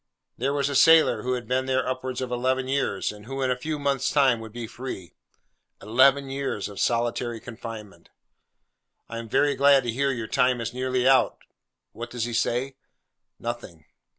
[0.35, 3.51] There was a sailor who had been there upwards of eleven years, and who in
[3.51, 5.13] a few months' time would be free.
[5.79, 8.09] Eleven years of solitary confinement!
[9.09, 11.43] 'I am very glad to hear your time is nearly out.'
[11.91, 12.77] What does he say?
[13.37, 13.85] Nothing.